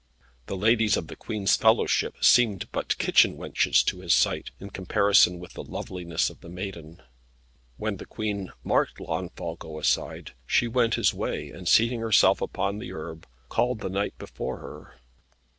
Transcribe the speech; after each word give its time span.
The 0.47 0.57
ladies 0.57 0.97
of 0.97 1.09
the 1.09 1.15
Queen's 1.15 1.55
fellowship 1.55 2.15
seemed 2.25 2.71
but 2.71 2.97
kitchen 2.97 3.37
wenches 3.37 3.85
to 3.85 3.99
his 3.99 4.15
sight, 4.15 4.49
in 4.59 4.71
comparison 4.71 5.37
with 5.37 5.53
the 5.53 5.61
loveliness 5.63 6.31
of 6.31 6.39
the 6.41 6.49
maiden. 6.49 7.03
When 7.77 7.97
the 7.97 8.07
Queen 8.07 8.51
marked 8.63 8.99
Launfal 8.99 9.57
go 9.57 9.77
aside, 9.77 10.33
she 10.47 10.67
went 10.67 10.95
his 10.95 11.13
way, 11.13 11.51
and 11.51 11.67
seating 11.67 11.99
herself 11.99 12.41
upon 12.41 12.79
the 12.79 12.91
herb, 12.91 13.27
called 13.47 13.81
the 13.81 13.89
knight 13.89 14.17
before 14.17 14.57
her. 14.57 14.95